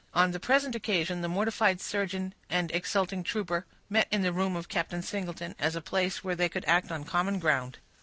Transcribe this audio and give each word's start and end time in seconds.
On 0.15 0.31
the 0.31 0.39
present 0.39 0.73
occasion, 0.73 1.21
the 1.21 1.29
mortified 1.29 1.79
surgeon 1.79 2.33
and 2.49 2.71
exulting 2.71 3.21
trooper 3.21 3.67
met 3.87 4.07
in 4.09 4.23
the 4.23 4.33
room 4.33 4.55
of 4.55 4.67
Captain 4.67 5.03
Singleton, 5.03 5.53
as 5.59 5.75
a 5.75 5.79
place 5.79 6.23
where 6.23 6.35
they 6.35 6.49
could 6.49 6.65
act 6.65 6.91
on 6.91 7.03
common 7.03 7.37
ground. 7.37 7.77